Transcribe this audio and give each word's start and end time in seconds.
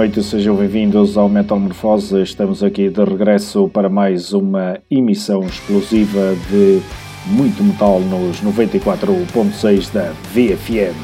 noite, 0.00 0.22
sejam 0.22 0.56
bem-vindos 0.56 1.18
ao 1.18 1.28
Metamorfose. 1.28 2.22
Estamos 2.22 2.62
aqui 2.62 2.88
de 2.88 3.04
regresso 3.04 3.68
para 3.68 3.90
mais 3.90 4.32
uma 4.32 4.78
emissão 4.90 5.42
explosiva 5.42 6.34
de 6.50 6.80
muito 7.26 7.62
metal 7.62 8.00
nos 8.00 8.40
94.6 8.40 9.92
da 9.92 10.10
VFM. 10.32 10.96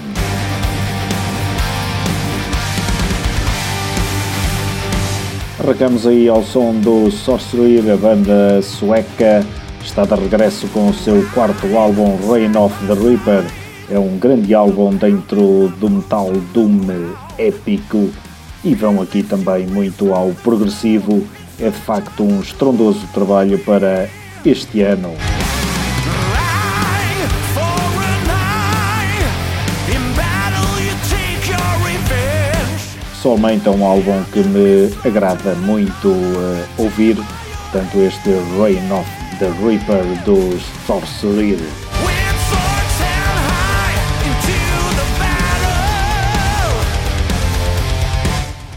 Arrancamos 5.60 6.06
aí 6.06 6.26
ao 6.26 6.42
som 6.42 6.72
do 6.80 7.10
Sorcerer, 7.10 7.92
a 7.92 7.96
banda 7.98 8.62
sueca 8.62 9.44
está 9.84 10.06
de 10.06 10.14
regresso 10.14 10.66
com 10.68 10.88
o 10.88 10.94
seu 10.94 11.22
quarto 11.34 11.76
álbum 11.76 12.16
Reign 12.32 12.56
of 12.56 12.74
the 12.86 12.94
Reaper. 12.94 13.44
É 13.90 13.98
um 13.98 14.16
grande 14.16 14.54
álbum 14.54 14.94
dentro 14.94 15.68
do 15.78 15.90
metal 15.90 16.32
doom 16.54 16.80
épico 17.36 18.10
e 18.66 18.74
vão 18.74 19.00
aqui 19.00 19.22
também 19.22 19.64
muito 19.64 20.12
ao 20.12 20.30
progressivo. 20.42 21.24
É 21.58 21.70
de 21.70 21.78
facto 21.78 22.24
um 22.24 22.40
estrondoso 22.40 23.06
trabalho 23.14 23.58
para 23.60 24.08
este 24.44 24.82
ano. 24.82 25.14
Pessoalmente 33.12 33.68
é 33.68 33.70
um 33.70 33.84
álbum 33.84 34.22
que 34.32 34.40
me 34.40 34.92
agrada 35.04 35.54
muito 35.54 36.08
uh, 36.08 36.66
ouvir, 36.76 37.16
tanto 37.72 37.98
este 37.98 38.30
Reign 38.60 38.92
of 38.92 39.08
the 39.38 39.48
Reaper 39.64 40.04
dos 40.24 40.62
Sorcerer. 40.86 41.95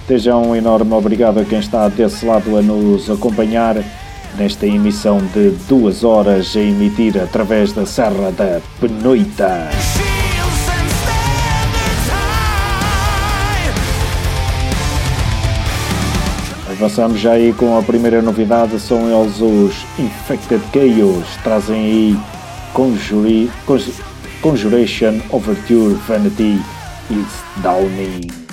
Seja 0.09 0.35
um 0.35 0.55
enorme 0.55 0.91
obrigado 0.93 1.39
a 1.39 1.45
quem 1.45 1.59
está 1.59 1.87
desse 1.87 2.25
lado 2.25 2.57
a 2.57 2.63
nos 2.63 3.11
acompanhar 3.11 3.75
nesta 4.35 4.65
emissão 4.65 5.19
de 5.35 5.51
duas 5.67 6.03
horas 6.03 6.57
a 6.57 6.59
emitir 6.59 7.15
através 7.21 7.73
da 7.73 7.85
Serra 7.85 8.31
da 8.31 8.59
Penoita. 8.81 9.69
Avançamos 16.71 17.19
já 17.19 17.33
aí 17.33 17.53
com 17.53 17.77
a 17.77 17.83
primeira 17.83 18.19
novidade, 18.19 18.79
são 18.79 19.07
eles 19.11 19.39
os 19.39 19.75
Infected 19.99 20.63
Chaos, 20.73 21.27
trazem 21.43 21.85
aí 21.85 22.19
Conjuri, 22.73 23.51
Conjuration 24.41 25.21
Overture 25.29 25.93
Vanity 26.07 26.59
is 27.11 27.43
Downing. 27.61 28.48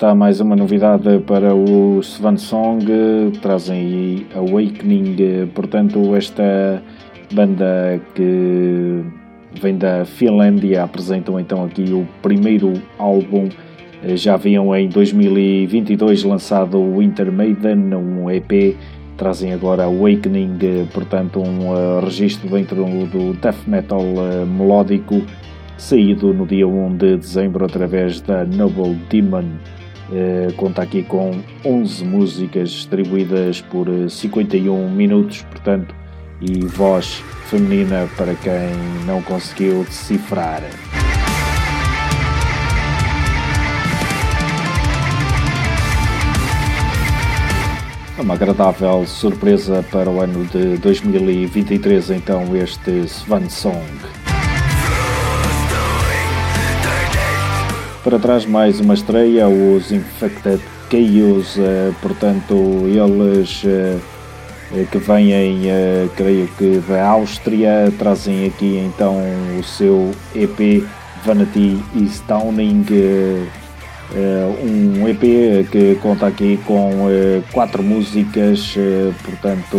Está 0.00 0.14
mais 0.14 0.40
uma 0.40 0.56
novidade 0.56 1.18
para 1.26 1.54
o 1.54 2.02
Swan 2.02 2.38
Song, 2.38 2.86
trazem 3.42 3.76
aí 3.76 4.26
Awakening, 4.34 5.50
portanto 5.54 6.16
esta 6.16 6.82
banda 7.30 8.00
que 8.14 9.04
vem 9.60 9.76
da 9.76 10.06
Finlândia 10.06 10.84
apresentam 10.84 11.38
então 11.38 11.62
aqui 11.66 11.92
o 11.92 12.08
primeiro 12.22 12.72
álbum, 12.96 13.50
já 14.14 14.32
haviam 14.32 14.74
em 14.74 14.88
2022 14.88 16.24
lançado 16.24 16.78
o 16.78 16.96
Winter 16.96 17.30
Maiden, 17.30 17.94
um 17.94 18.30
EP, 18.30 18.78
trazem 19.18 19.52
agora 19.52 19.84
Awakening, 19.84 20.86
portanto 20.94 21.40
um 21.40 21.72
uh, 21.74 22.00
registro 22.02 22.48
dentro 22.48 22.86
do 22.86 23.34
death 23.34 23.66
metal 23.66 24.00
uh, 24.00 24.46
melódico, 24.46 25.20
saído 25.76 26.32
no 26.32 26.46
dia 26.46 26.66
1 26.66 26.96
de 26.96 27.18
dezembro 27.18 27.66
através 27.66 28.22
da 28.22 28.46
Noble 28.46 28.94
Demon. 29.10 29.44
Uh, 30.10 30.52
conta 30.54 30.82
aqui 30.82 31.04
com 31.04 31.40
11 31.64 32.04
músicas 32.04 32.70
distribuídas 32.70 33.60
por 33.60 33.86
51 34.10 34.74
uh, 34.74 34.90
minutos, 34.90 35.42
portanto, 35.42 35.94
e 36.40 36.64
voz 36.66 37.22
feminina 37.44 38.08
para 38.16 38.34
quem 38.34 38.74
não 39.06 39.22
conseguiu 39.22 39.84
decifrar. 39.84 40.62
Uma 48.18 48.34
agradável 48.34 49.06
surpresa 49.06 49.84
para 49.90 50.10
o 50.10 50.20
ano 50.20 50.44
de 50.46 50.76
2023, 50.78 52.10
então, 52.10 52.54
este 52.56 53.08
Swan 53.08 53.48
Song. 53.48 53.86
Para 58.02 58.18
trás 58.18 58.46
mais 58.46 58.80
uma 58.80 58.94
estreia, 58.94 59.46
os 59.46 59.92
Infected 59.92 60.58
Chaos, 60.90 61.58
eh, 61.58 61.92
portanto 62.00 62.54
eles 62.86 63.62
eh, 63.62 63.98
eh, 64.74 64.86
que 64.90 64.96
vêm, 64.96 65.64
creio 66.16 66.48
que 66.56 66.82
da 66.88 67.06
Áustria, 67.08 67.92
trazem 67.98 68.46
aqui 68.46 68.78
então 68.78 69.18
o 69.58 69.62
seu 69.62 70.12
EP 70.34 70.82
Vanity 71.26 71.78
is 71.94 72.22
Downing, 72.26 72.86
um 74.64 75.06
EP 75.06 75.68
que 75.70 75.98
conta 76.00 76.26
aqui 76.26 76.58
com 76.66 76.90
quatro 77.52 77.82
músicas, 77.82 78.76
portanto 79.22 79.76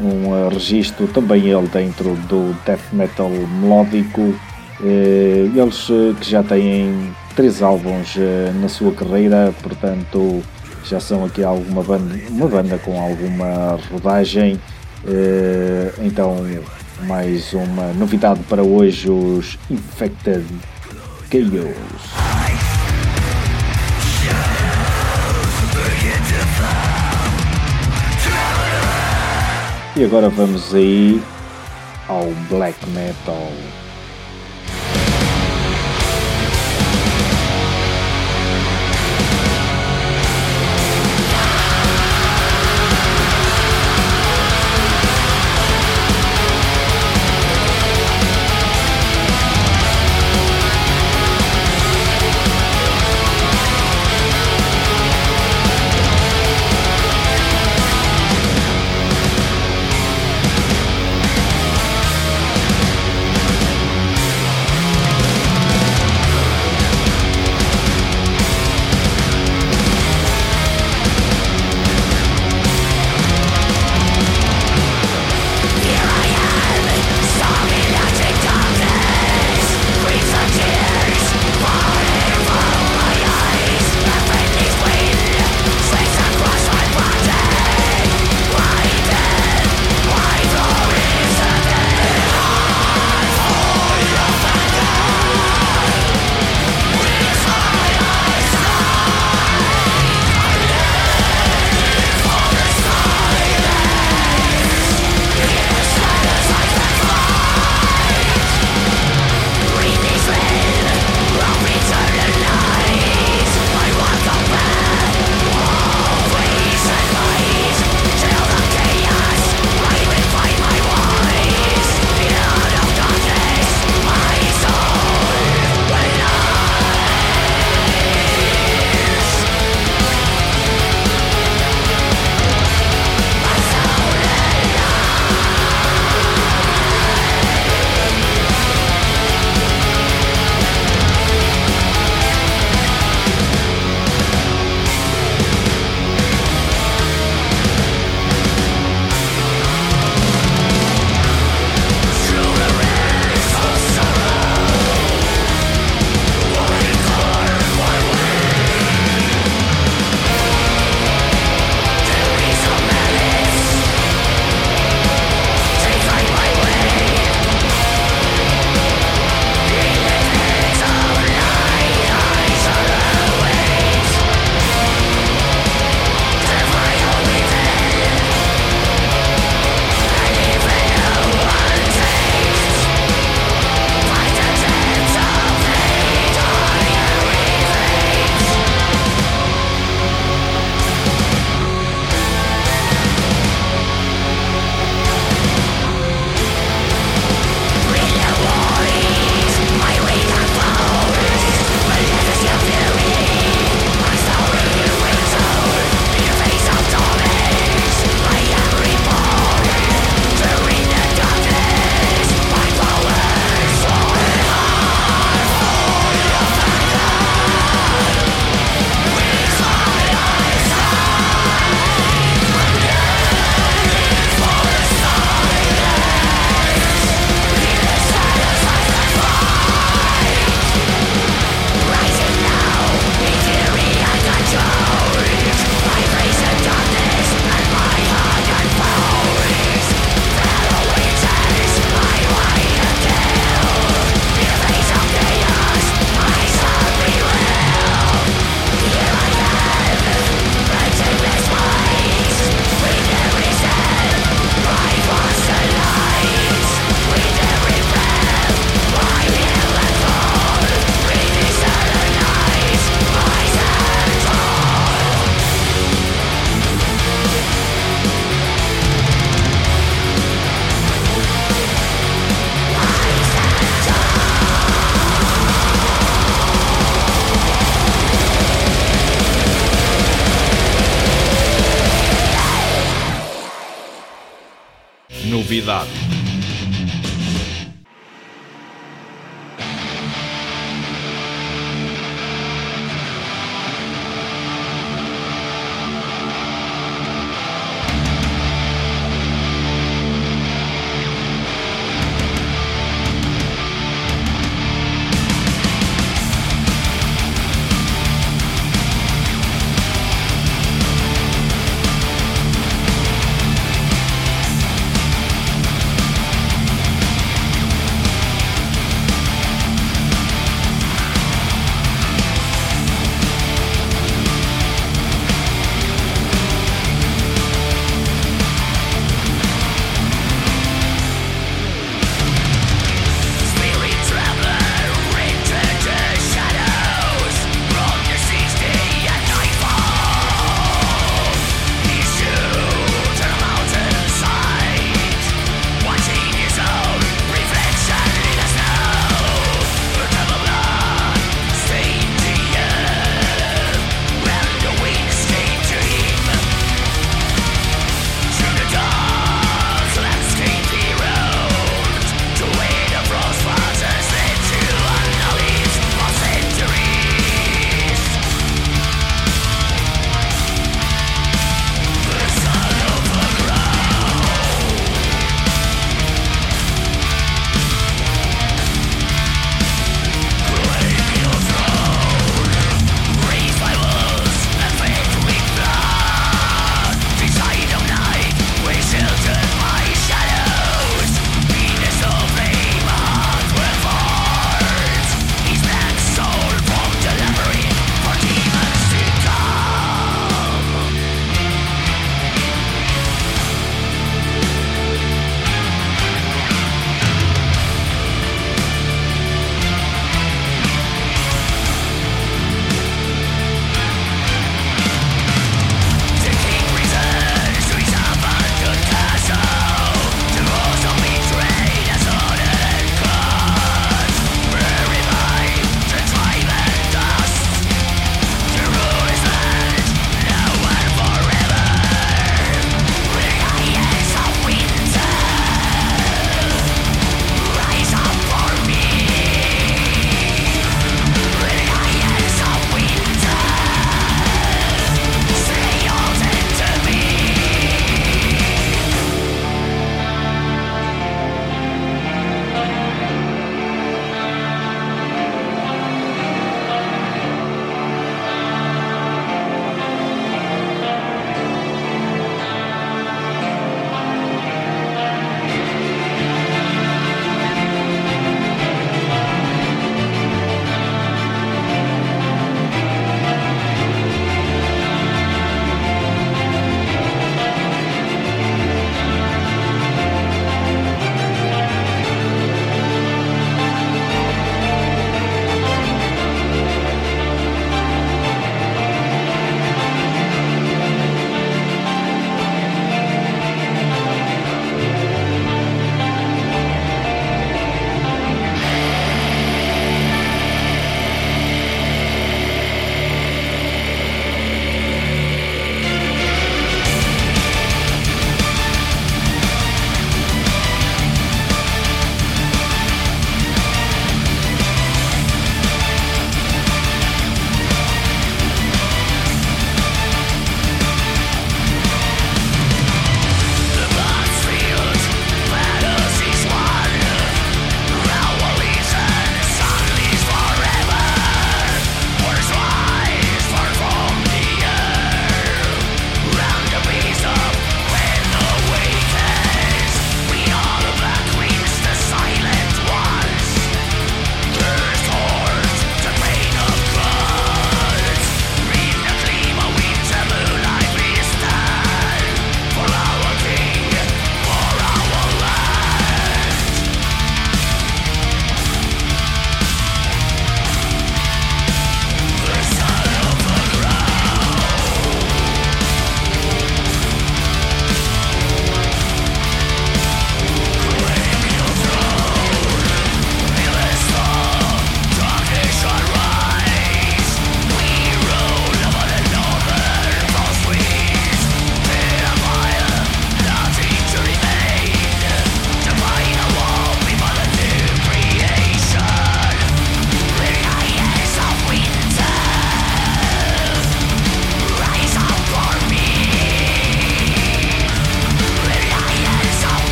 um 0.00 0.48
registro. 0.48 1.06
Também 1.06 1.46
ele 1.46 1.68
dentro 1.68 2.16
do 2.28 2.52
death 2.66 2.92
metal 2.92 3.30
melódico 3.30 4.34
eles 4.80 5.88
eh, 5.90 6.14
que 6.20 6.30
já 6.30 6.42
têm 6.42 7.14
três 7.34 7.62
álbuns 7.62 8.14
eh, 8.16 8.52
na 8.60 8.68
sua 8.68 8.92
carreira, 8.92 9.54
portanto 9.62 10.42
já 10.84 11.00
são 11.00 11.24
aqui 11.24 11.42
alguma 11.42 11.82
banda, 11.82 12.14
uma 12.28 12.48
banda 12.48 12.78
com 12.78 13.00
alguma 13.00 13.78
rodagem. 13.90 14.60
Então 16.00 16.36
mais 17.06 17.52
uma 17.52 17.92
novidade 17.92 18.40
para 18.48 18.62
hoje, 18.62 19.10
os 19.10 19.58
Infected 19.70 20.44
Chaos. 21.30 22.46
E 29.96 30.04
agora 30.04 30.28
vamos 30.28 30.74
aí 30.74 31.22
ao 32.06 32.26
black 32.50 32.78
metal. 32.90 33.50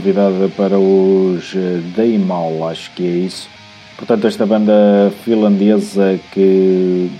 Novidade 0.00 0.48
para 0.56 0.78
os 0.78 1.54
Daymal, 1.94 2.66
acho 2.68 2.90
que 2.92 3.06
é 3.06 3.10
isso. 3.26 3.50
Portanto, 3.98 4.26
esta 4.26 4.46
banda 4.46 5.12
finlandesa 5.22 6.18
que 6.32 7.10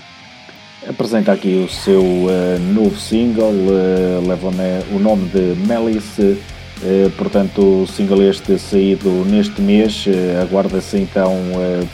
apresenta 0.89 1.31
aqui 1.31 1.63
o 1.63 1.69
seu 1.69 2.01
uh, 2.01 2.59
novo 2.73 2.97
single, 2.97 3.51
uh, 3.51 4.27
leva 4.27 4.47
o 4.91 4.99
nome 4.99 5.29
de 5.29 5.53
Malice, 5.67 6.39
uh, 6.81 7.09
portanto 7.17 7.83
o 7.83 7.87
single 7.87 8.23
este 8.23 8.57
saído 8.57 9.09
neste 9.25 9.61
mês, 9.61 10.05
aguarda-se 10.41 10.97
então 10.97 11.37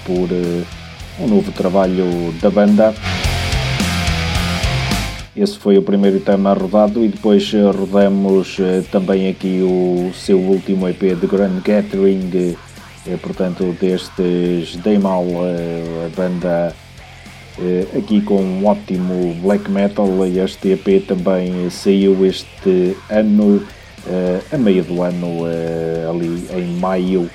por 0.06 0.30
um 1.20 1.28
novo 1.28 1.52
trabalho 1.52 2.34
da 2.42 2.50
banda. 2.50 2.94
Esse 5.38 5.58
foi 5.60 5.78
o 5.78 5.84
primeiro 5.84 6.20
tema 6.20 6.54
rodado 6.54 7.06
e 7.06 7.08
depois 7.08 7.52
rodamos 7.54 8.58
também 8.92 9.30
aqui 9.30 9.62
o 9.62 10.12
seu 10.14 10.40
último 10.40 10.90
EP 10.90 11.16
de 11.16 11.28
Grand 11.28 11.62
Gathering, 11.64 12.58
portanto 13.22 13.76
destes 13.80 14.76
Daymal, 14.78 15.26
a 16.06 16.10
banda 16.16 16.76
eh, 17.60 17.88
aqui 17.98 18.22
com 18.22 18.40
um 18.40 18.66
ótimo 18.66 19.34
black 19.42 19.70
metal. 19.70 20.08
Este 20.26 20.74
EP 20.74 21.06
também 21.08 21.70
saiu 21.70 22.26
este 22.26 22.96
ano, 23.10 23.66
eh, 24.08 24.42
a 24.52 24.58
meio 24.58 24.84
do 24.84 25.02
ano, 25.02 25.48
eh, 25.48 26.08
ali 26.08 26.48
em 26.56 26.80
maio. 26.80 27.30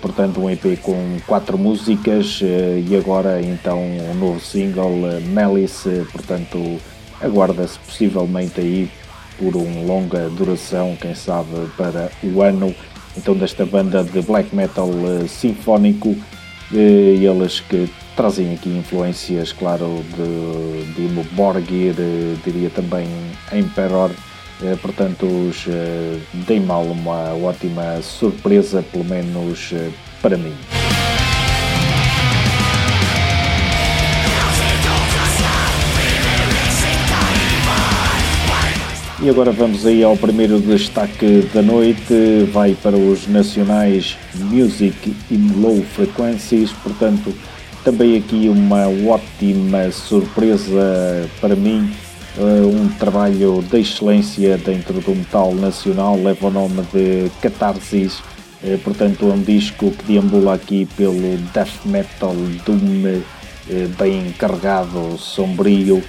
Portanto, 0.00 0.40
um 0.40 0.48
EP 0.48 0.78
com 0.80 0.94
quatro 1.26 1.58
músicas 1.58 2.40
e 2.40 2.94
agora 2.94 3.42
então 3.42 3.80
um 3.80 4.14
novo 4.14 4.38
single, 4.38 5.20
Malice. 5.34 6.06
Portanto, 6.12 6.78
aguarda-se 7.22 7.78
possivelmente 7.78 8.60
aí 8.60 8.90
por 9.38 9.56
um 9.56 9.86
longa 9.86 10.28
duração, 10.30 10.96
quem 11.00 11.14
sabe 11.14 11.68
para 11.76 12.10
o 12.22 12.42
ano. 12.42 12.74
Então, 13.16 13.34
desta 13.34 13.66
banda 13.66 14.02
de 14.02 14.22
black 14.22 14.54
metal 14.54 14.90
sinfónico, 15.28 16.16
eles 16.72 17.60
que 17.60 17.90
trazem 18.16 18.54
aqui 18.54 18.70
influências, 18.70 19.52
claro, 19.52 20.02
de 20.16 20.92
Dimo 20.94 21.24
Borgir, 21.32 21.94
diria 22.44 22.70
também 22.70 23.08
Emperor. 23.52 24.10
Eh, 24.62 24.76
portanto, 24.80 25.26
os 25.26 25.66
eh, 25.66 26.18
dei 26.46 26.60
mal 26.60 26.84
uma 26.84 27.34
ótima 27.34 28.00
surpresa, 28.00 28.82
pelo 28.92 29.04
menos 29.04 29.72
eh, 29.72 29.90
para 30.20 30.36
mim. 30.36 30.54
E 39.22 39.30
agora 39.30 39.52
vamos 39.52 39.86
aí 39.86 40.02
ao 40.02 40.16
primeiro 40.16 40.58
destaque 40.58 41.48
da 41.54 41.62
noite, 41.62 42.44
vai 42.52 42.74
para 42.74 42.96
os 42.96 43.28
nacionais 43.28 44.18
Music 44.34 45.14
in 45.30 45.52
Low 45.60 45.80
Frequencies, 45.80 46.72
portanto 46.82 47.32
também 47.84 48.16
aqui 48.16 48.48
uma 48.48 48.88
ótima 49.08 49.92
surpresa 49.92 51.30
para 51.40 51.54
mim, 51.54 51.88
eh, 52.36 52.62
um 52.66 52.88
trabalho 52.98 53.62
de 53.62 53.78
excelência 53.78 54.58
dentro 54.58 54.94
do 54.94 55.14
metal 55.14 55.54
nacional, 55.54 56.16
leva 56.16 56.48
o 56.48 56.50
nome 56.50 56.82
de 56.92 57.30
Catarsis, 57.40 58.20
eh, 58.64 58.76
portanto 58.82 59.26
é 59.26 59.34
um 59.34 59.40
disco 59.40 59.92
que 59.92 60.14
deambula 60.14 60.54
aqui 60.54 60.84
pelo 60.96 61.36
death 61.54 61.84
metal 61.84 62.34
doom 62.66 63.22
eh, 63.70 63.86
bem 63.96 64.34
carregado, 64.36 65.16
sombrio, 65.16 66.02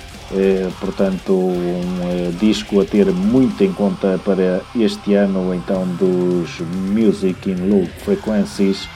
portanto 0.80 1.34
um 1.34 2.32
disco 2.40 2.82
a 2.82 2.86
ter 2.86 3.12
muito 3.12 3.64
em 3.64 3.72
conta 3.72 4.20
para 4.24 4.62
este 4.76 5.14
ano 5.14 5.54
então 5.54 5.88
dos 5.96 6.60
Music 6.60 7.50
in 7.50 7.70
Low 7.70 7.86
Frequencies. 8.04 8.88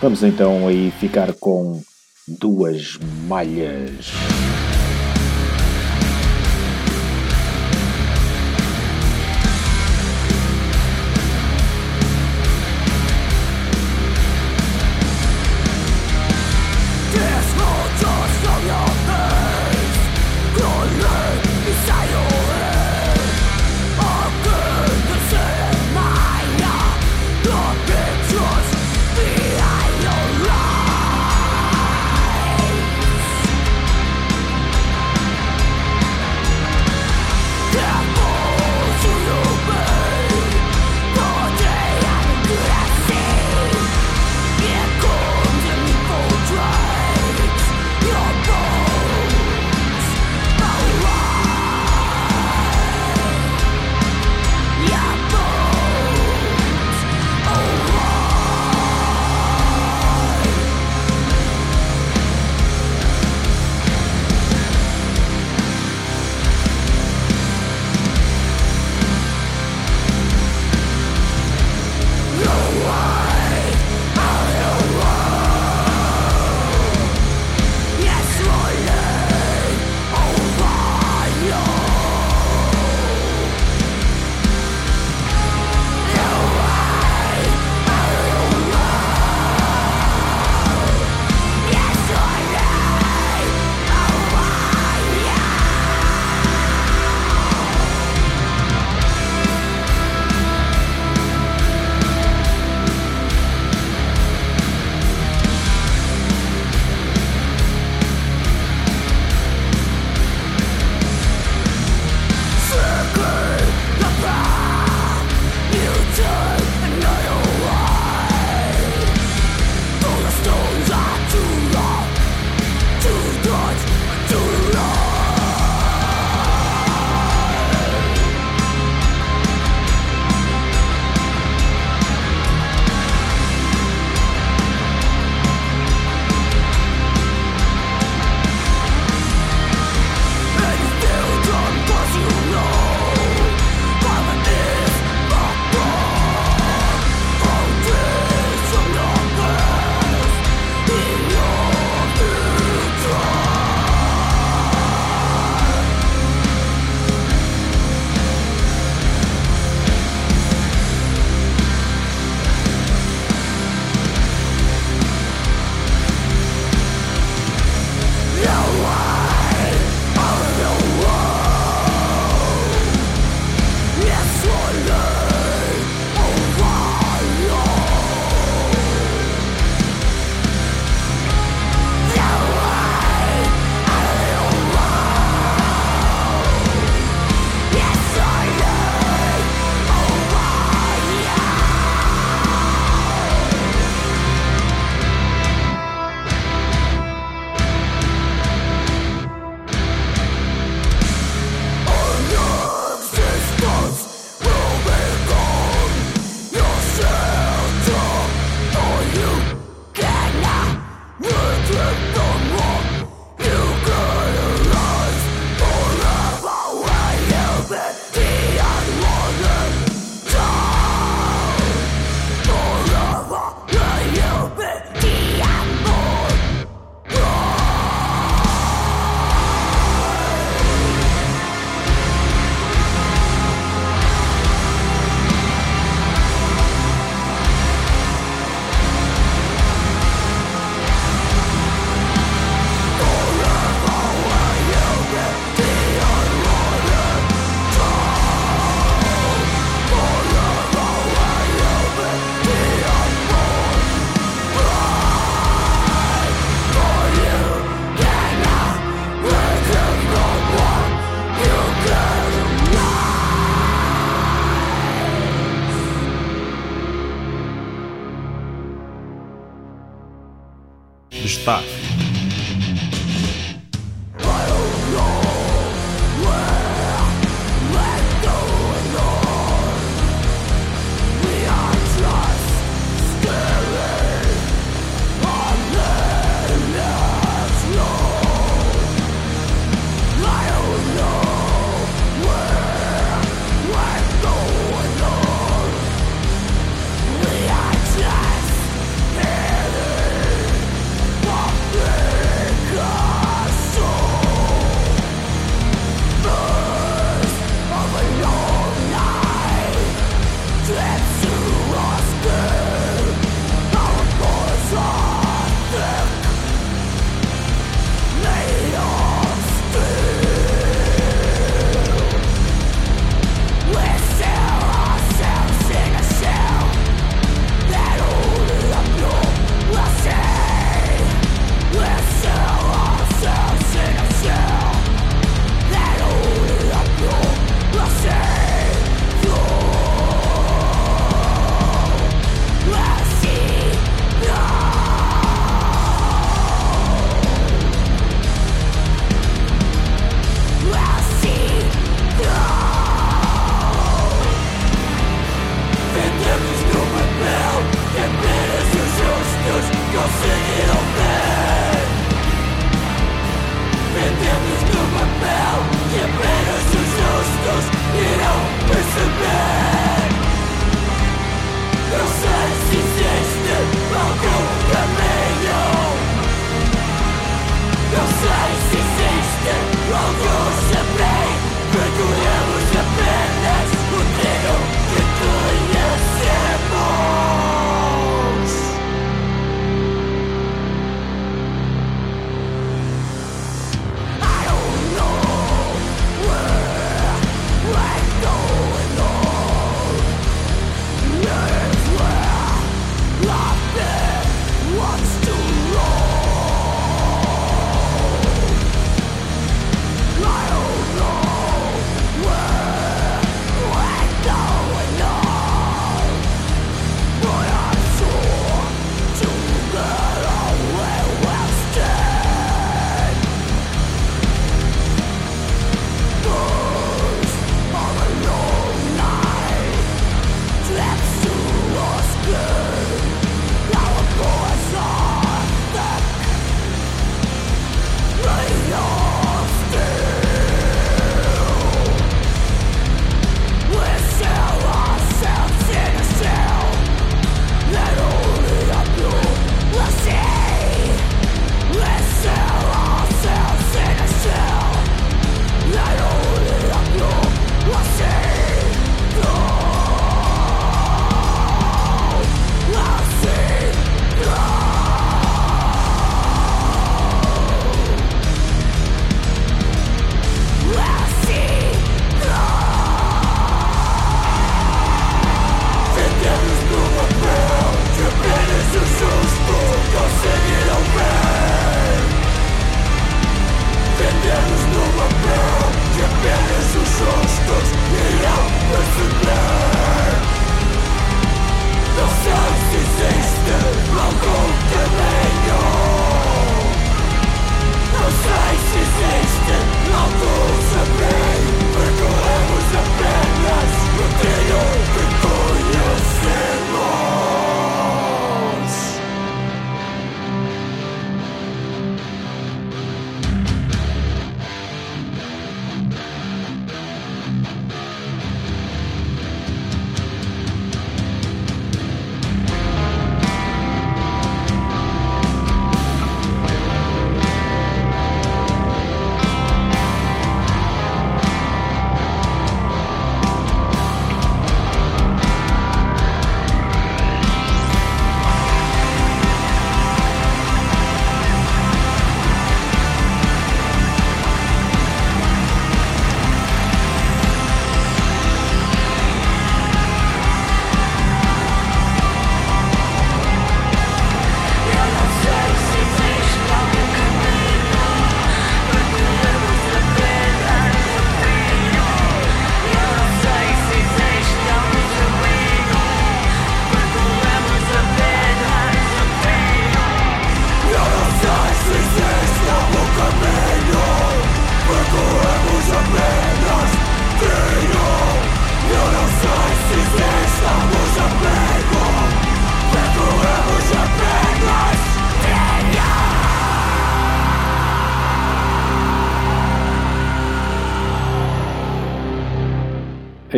Vamos 0.00 0.22
então 0.22 0.66
aí 0.66 0.92
ficar 0.98 1.32
com 1.34 1.80
duas 2.26 2.98
malhas. 3.28 4.12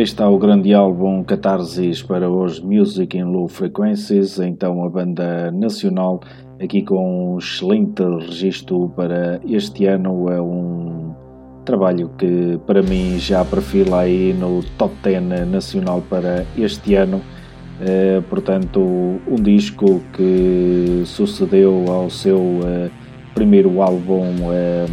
Está 0.05 0.29
o 0.29 0.37
grande 0.37 0.71
álbum 0.71 1.23
Catarsis 1.23 2.03
para 2.03 2.29
os 2.29 2.59
Music 2.59 3.17
in 3.17 3.23
Low 3.23 3.47
Frequencies, 3.47 4.37
então 4.39 4.85
a 4.85 4.89
banda 4.89 5.51
nacional, 5.51 6.21
aqui 6.61 6.83
com 6.83 7.33
um 7.33 7.37
excelente 7.39 8.03
registro 8.03 8.93
para 8.95 9.41
este 9.47 9.87
ano, 9.87 10.29
é 10.29 10.39
um 10.39 11.15
trabalho 11.65 12.11
que 12.19 12.59
para 12.67 12.83
mim 12.83 13.17
já 13.17 13.43
perfila 13.43 14.01
aí 14.01 14.31
no 14.31 14.63
top 14.77 14.93
10 15.01 15.47
nacional 15.49 16.03
para 16.07 16.45
este 16.55 16.93
ano. 16.93 17.19
É, 17.81 18.21
portanto, 18.29 18.79
um 18.79 19.35
disco 19.35 20.01
que 20.13 21.01
sucedeu 21.05 21.85
ao 21.89 22.11
seu 22.11 22.59
é, 22.63 22.91
primeiro 23.33 23.81
álbum 23.81 24.51
é, 24.53 24.85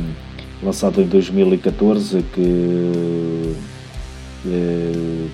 lançado 0.62 1.02
em 1.02 1.06
2014, 1.06 2.22
que 2.22 2.40
eh, 2.40 3.71
que 4.42 5.30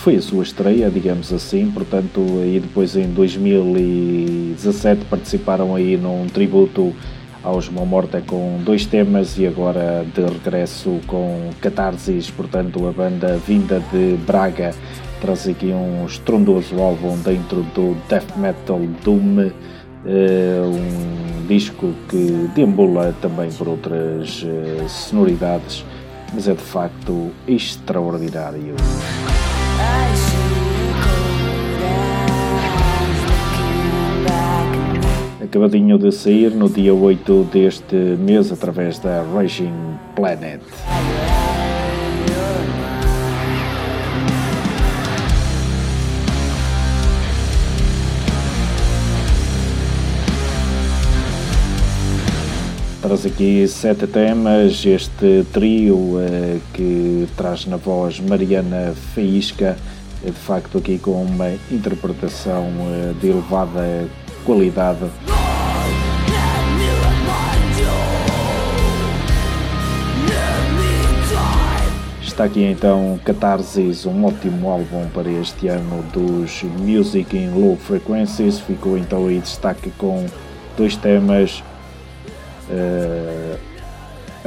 foi 0.00 0.16
a 0.16 0.22
sua 0.22 0.42
estreia, 0.42 0.90
digamos 0.90 1.32
assim, 1.32 1.70
portanto, 1.70 2.20
aí 2.42 2.60
depois 2.60 2.96
em 2.96 3.12
2017 3.12 5.04
participaram 5.06 5.74
aí 5.74 5.96
num 5.96 6.26
tributo 6.26 6.94
aos 7.42 7.68
Mão 7.68 7.86
Morta 7.86 8.20
com 8.20 8.60
dois 8.64 8.86
temas 8.86 9.38
e 9.38 9.46
agora 9.46 10.04
de 10.14 10.20
regresso 10.20 10.98
com 11.06 11.50
Catarsis, 11.60 12.28
portanto 12.28 12.88
a 12.88 12.92
banda 12.92 13.38
vinda 13.46 13.80
de 13.92 14.16
Braga 14.26 14.74
traz 15.20 15.48
aqui 15.48 15.66
um 15.66 16.04
estrondoso 16.04 16.80
álbum 16.80 17.16
dentro 17.18 17.62
do 17.74 17.96
Death 18.08 18.36
Metal 18.36 18.80
Doom, 19.04 19.50
eh, 20.04 20.60
um 20.64 21.46
disco 21.46 21.94
que 22.08 22.48
deambula 22.54 23.14
também 23.22 23.50
por 23.52 23.68
outras 23.68 24.44
eh, 24.44 24.88
sonoridades 24.88 25.84
mas 26.36 26.48
é 26.48 26.52
de 26.52 26.60
facto 26.60 27.30
extraordinário. 27.48 28.76
Acabadinho 35.42 35.96
de 35.96 36.12
sair 36.12 36.50
no 36.50 36.68
dia 36.68 36.92
8 36.92 37.44
deste 37.44 37.96
mês 37.96 38.52
através 38.52 38.98
da 38.98 39.22
Raging 39.22 39.98
Planet. 40.14 40.60
Traz 53.06 53.24
aqui 53.24 53.68
sete 53.68 54.04
temas, 54.04 54.84
este 54.84 55.46
trio 55.52 56.18
eh, 56.18 56.58
que 56.74 57.28
traz 57.36 57.64
na 57.64 57.76
voz 57.76 58.18
Mariana 58.18 58.94
Faísca, 59.14 59.76
é 60.24 60.26
de 60.26 60.32
facto 60.32 60.78
aqui 60.78 60.98
com 60.98 61.22
uma 61.22 61.52
interpretação 61.70 62.64
eh, 62.66 63.14
de 63.20 63.28
elevada 63.28 64.08
qualidade. 64.44 65.04
Está 72.20 72.42
aqui 72.42 72.64
então 72.64 73.20
Catarsis, 73.24 74.04
um 74.04 74.24
ótimo 74.24 74.68
álbum 74.68 75.06
para 75.14 75.30
este 75.30 75.68
ano 75.68 76.02
dos 76.12 76.64
Music 76.80 77.36
in 77.36 77.50
Low 77.50 77.76
Frequencies. 77.76 78.58
Ficou 78.58 78.98
então 78.98 79.28
aí 79.28 79.38
destaque 79.38 79.92
com 79.96 80.26
dois 80.76 80.96
temas 80.96 81.62
uh, 82.70 83.58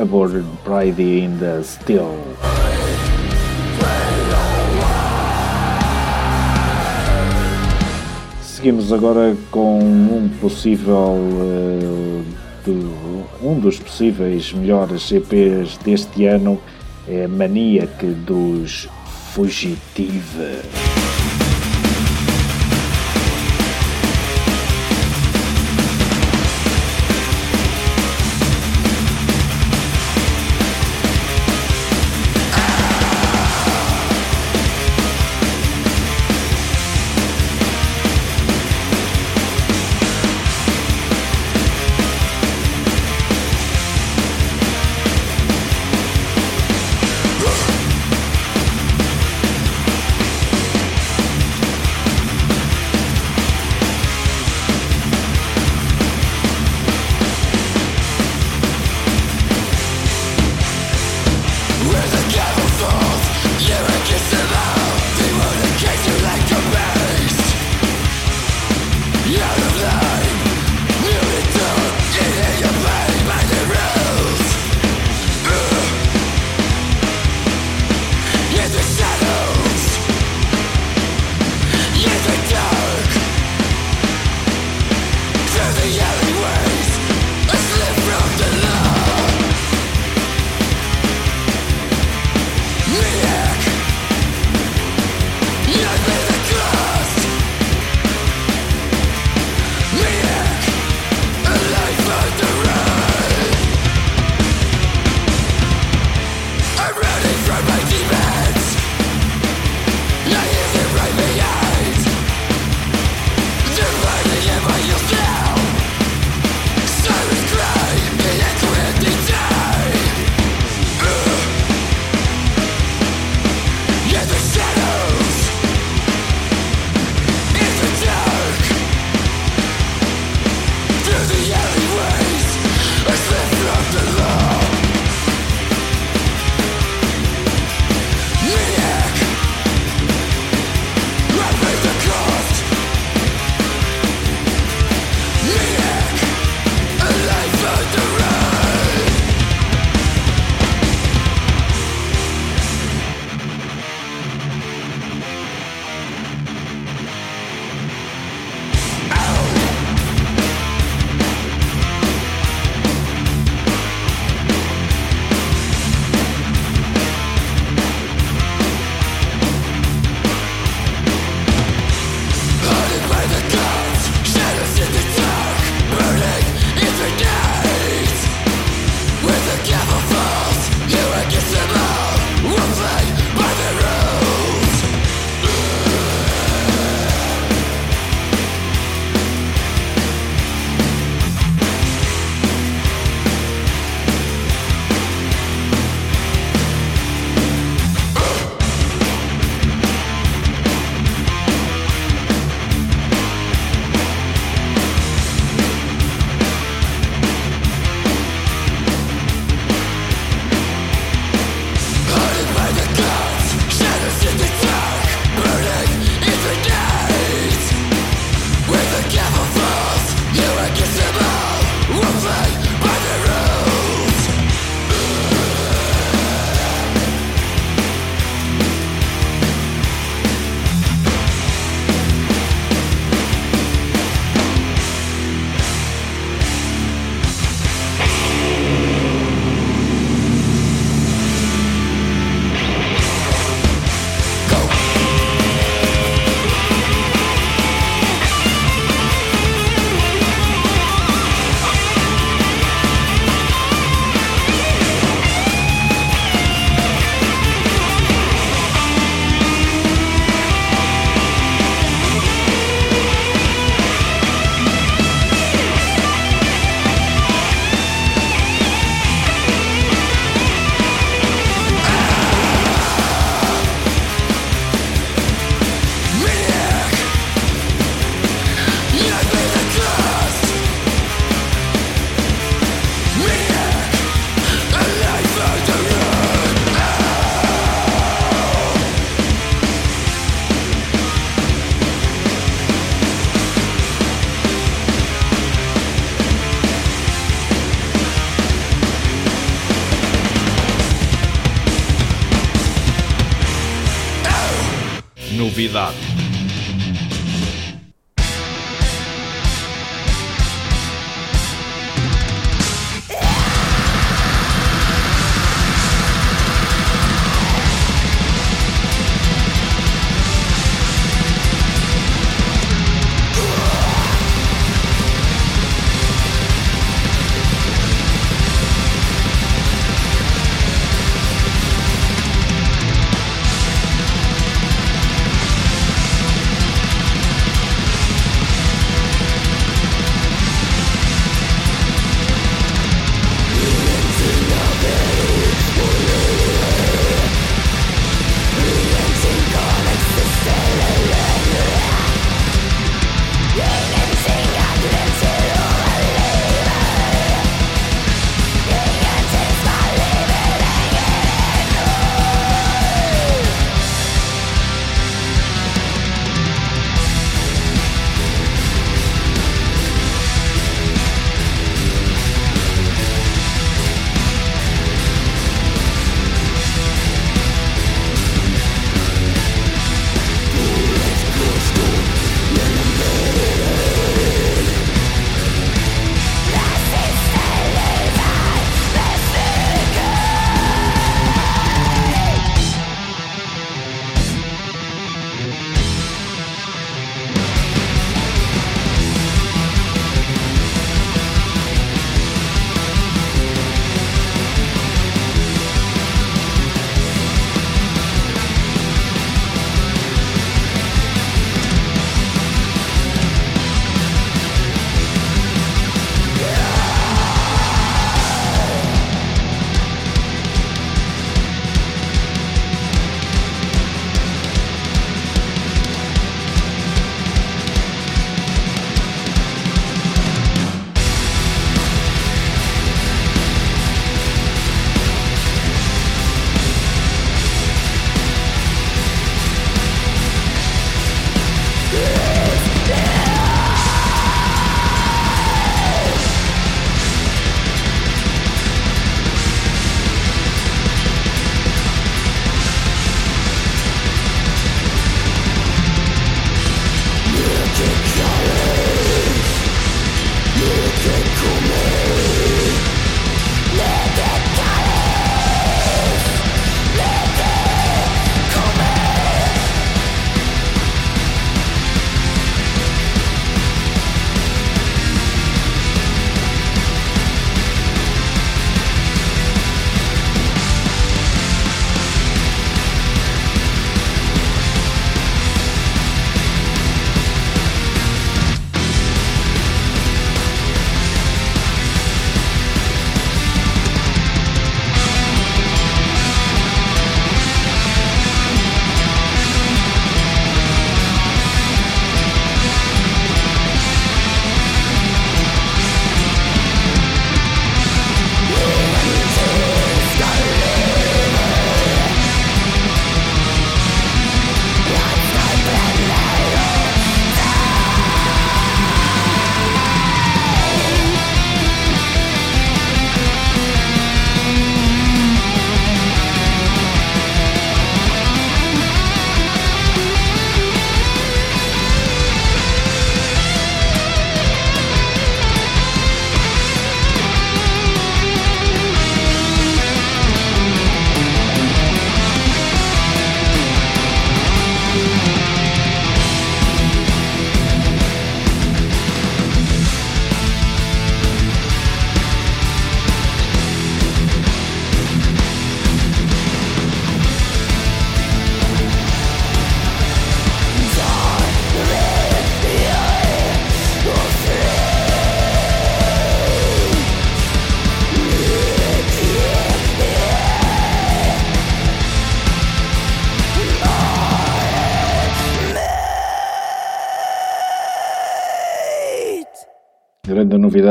aboard 0.01 0.45
Pride 0.63 0.99
in 0.99 1.37
the 1.39 1.63
Still. 1.63 2.17
Seguimos 8.41 8.91
agora 8.91 9.37
com 9.51 9.79
um 9.79 10.29
possível 10.41 11.15
uh, 11.15 12.25
do, 12.65 13.25
um 13.41 13.59
dos 13.59 13.79
possíveis 13.79 14.51
melhores 14.51 15.09
EPs 15.11 15.77
deste 15.77 16.25
ano 16.25 16.59
é 17.07 17.25
Maniac 17.25 18.05
dos 18.05 18.87
Fugitive. 19.33 21.08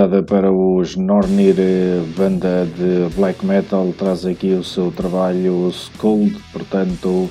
Novidade 0.09 0.27
para 0.27 0.51
os 0.51 0.97
Nornir, 0.97 1.57
banda 2.17 2.67
de 2.67 3.15
black 3.15 3.45
metal, 3.45 3.93
traz 3.97 4.25
aqui 4.25 4.53
o 4.53 4.65
seu 4.65 4.91
trabalho 4.91 5.71
Scold, 5.71 6.35
portanto, 6.53 7.29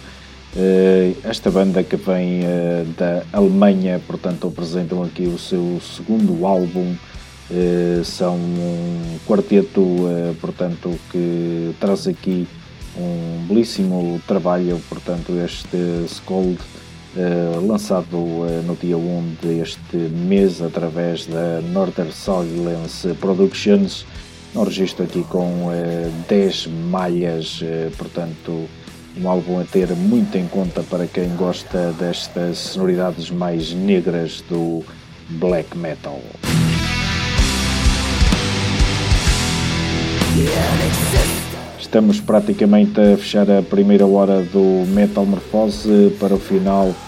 eh, 0.55 1.13
esta 1.23 1.49
banda 1.49 1.83
que 1.83 1.95
vem 1.95 2.41
eh, 2.43 2.85
da 2.97 3.23
Alemanha, 3.33 3.99
portanto, 4.05 4.47
apresentam 4.47 5.03
aqui 5.03 5.23
o 5.23 5.37
seu 5.39 5.79
segundo 5.81 6.45
álbum. 6.45 6.95
Eh, 7.49 8.01
são 8.03 8.35
um 8.35 9.17
quarteto, 9.25 9.81
portanto, 10.39 10.93
que 11.11 11.73
traz 11.79 12.07
aqui 12.07 12.47
um 12.95 13.45
belíssimo 13.47 14.21
trabalho, 14.27 14.79
portanto, 14.87 15.33
este 15.43 16.05
Scold 16.07 16.59
lançado 17.65 18.17
no 18.65 18.75
dia 18.75 18.97
1 18.97 19.35
deste 19.41 19.97
mês 19.97 20.61
através 20.61 21.25
da 21.25 21.61
Northern 21.61 22.11
Silence 22.11 23.13
Productions. 23.19 24.05
Um 24.55 24.63
registro 24.63 25.03
aqui 25.03 25.23
com 25.23 25.69
10 26.27 26.67
malhas, 26.89 27.61
portanto, 27.97 28.67
um 29.19 29.29
álbum 29.29 29.59
a 29.59 29.63
ter 29.63 29.89
muito 29.95 30.37
em 30.37 30.47
conta 30.47 30.83
para 30.83 31.07
quem 31.07 31.29
gosta 31.35 31.91
destas 31.93 32.57
sonoridades 32.59 33.29
mais 33.31 33.73
negras 33.73 34.43
do 34.47 34.83
black 35.29 35.77
metal. 35.77 36.21
Estamos 41.79 42.19
praticamente 42.19 42.99
a 42.99 43.17
fechar 43.17 43.49
a 43.49 43.63
primeira 43.63 44.05
hora 44.05 44.43
do 44.43 44.85
Metal 44.87 45.25
Morphose. 45.25 46.15
Para 46.19 46.35
o 46.35 46.39
final, 46.39 46.89
eh, 46.89 47.06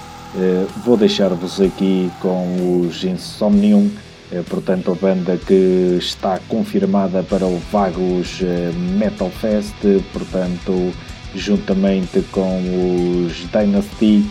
vou 0.86 0.96
deixar-vos 0.98 1.60
aqui 1.60 2.12
com 2.22 2.82
os 2.82 3.04
Insomnium, 3.04 3.90
eh, 4.32 4.42
portanto, 4.48 4.92
a 4.92 4.96
banda 4.96 5.38
que 5.38 5.98
está 6.00 6.40
confirmada 6.48 7.24
para 7.24 7.46
o 7.46 7.58
Vagos 7.72 8.40
eh, 8.42 8.72
Metal 8.98 9.30
Fest, 9.30 9.76
portanto, 10.14 10.94
juntamente 11.36 12.22
com 12.32 13.26
os 13.26 13.46
Dynasty. 13.52 14.26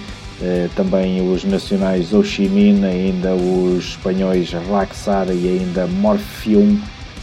também 0.77 1.21
os 1.33 1.43
nacionais 1.43 2.15
Oshimin, 2.15 2.85
ainda 2.85 3.35
os 3.35 3.91
espanhóis 3.91 4.53
Raxar 4.53 5.27
e 5.31 5.49
ainda 5.49 5.85
Morphium 5.89 6.79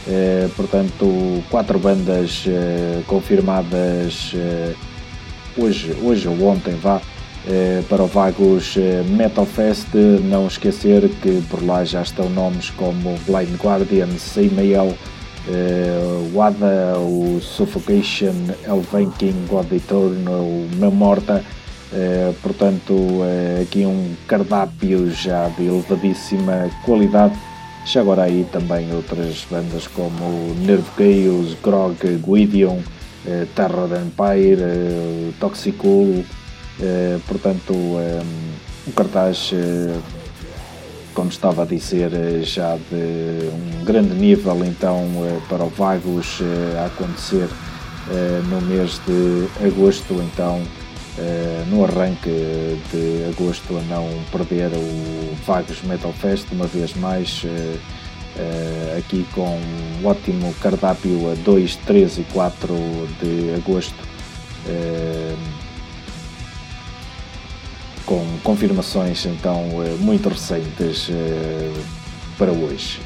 eh, 0.08 0.50
portanto, 0.56 1.44
quatro 1.50 1.80
bandas 1.80 2.44
eh, 2.48 3.02
confirmadas 3.08 4.32
eh, 4.36 4.74
hoje, 5.58 5.96
hoje 6.04 6.28
ou 6.28 6.44
ontem, 6.44 6.76
vá, 6.76 7.02
para 7.90 8.04
o 8.04 8.08
Vagos 8.08 8.76
Metal 9.10 9.46
Fest. 9.46 9.94
Não 10.24 10.48
esquecer 10.48 11.08
que 11.22 11.42
por 11.50 11.64
lá 11.64 11.84
já 11.84 12.02
estão 12.02 12.30
nomes 12.30 12.70
como 12.72 13.18
Blind 13.28 13.56
Guardian, 13.62 14.10
Seimael, 14.18 14.88
uh, 15.48 16.32
Wada, 16.34 16.98
o 16.98 17.40
Suffocation, 17.42 18.36
Elvenking, 18.68 19.46
God 19.48 19.72
Eternal, 19.72 20.46
Mamorta. 20.80 21.44
Uh, 21.94 22.34
portanto, 22.42 23.22
aqui 23.62 23.86
um 23.86 24.16
cardápio 24.28 25.12
já 25.12 25.48
de 25.50 25.68
elevadíssima 25.68 26.70
qualidade 26.84 27.36
já 27.86 28.02
agora 28.02 28.24
aí 28.24 28.48
também 28.52 28.92
outras 28.94 29.46
bandas 29.50 29.86
como 29.86 30.56
Nerve 30.56 30.90
Chaos, 30.98 31.56
Grog, 31.64 31.96
Guidion, 32.18 32.80
eh, 33.28 33.46
Terror 33.56 33.90
Empire, 33.94 34.60
eh, 34.60 35.32
Toxicool, 35.40 36.24
eh, 36.24 36.24
portanto 37.28 37.74
um 38.88 38.92
cartaz, 38.92 39.52
eh, 39.52 40.00
como 41.14 41.30
estava 41.30 41.64
a 41.64 41.66
dizer, 41.66 42.12
eh, 42.14 42.42
já 42.44 42.78
de 42.78 43.50
um 43.52 43.84
grande 43.84 44.14
nível 44.14 44.64
então 44.64 45.02
eh, 45.26 45.40
para 45.50 45.64
o 45.64 45.70
Vagos 45.70 46.40
a 46.82 46.86
acontecer 46.86 47.50
no 48.52 48.62
mês 48.62 49.02
de 49.08 49.48
agosto, 49.66 50.14
então 50.22 50.62
no 51.72 51.84
arranque 51.84 52.30
de 52.92 53.26
agosto 53.32 53.76
a 53.80 53.82
não 53.82 54.08
perder 54.32 54.70
o 54.78 55.36
Vagos 55.44 55.82
Metal 55.82 56.14
Fest, 56.14 56.46
uma 56.52 56.68
vez 56.68 56.94
mais, 56.94 57.42
aqui 58.96 59.26
com 59.34 59.58
um 59.58 60.06
ótimo 60.06 60.54
cardápio 60.62 61.32
a 61.32 61.34
2, 61.44 61.78
3 61.78 62.20
e 62.20 62.24
4 62.32 62.76
de 63.20 63.56
agosto, 63.56 63.98
com 68.06 68.26
confirmações 68.44 69.26
então 69.26 69.64
muito 70.00 70.30
recentes 70.30 71.10
para 72.38 72.52
hoje. 72.52 73.00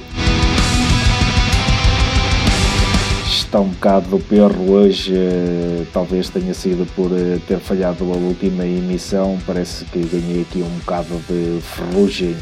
está 3.50 3.60
um 3.62 3.70
bocado 3.70 4.10
do 4.10 4.20
perro 4.20 4.74
hoje, 4.74 5.12
eh, 5.16 5.84
talvez 5.92 6.30
tenha 6.30 6.54
sido 6.54 6.86
por 6.96 7.12
eh, 7.12 7.40
ter 7.48 7.58
falhado 7.58 8.04
a 8.04 8.16
última 8.16 8.64
emissão, 8.64 9.40
parece 9.44 9.86
que 9.86 10.00
ganhei 10.04 10.42
aqui 10.42 10.62
um 10.62 10.78
bocado 10.78 11.20
de 11.28 11.60
ferrugem. 11.62 12.38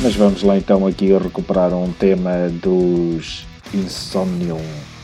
Mas 0.00 0.16
vamos 0.16 0.42
lá 0.42 0.56
então 0.56 0.86
aqui 0.86 1.12
recuperar 1.18 1.74
um 1.74 1.92
tema 1.92 2.48
dos 2.62 3.46
Insomnium. 3.74 4.95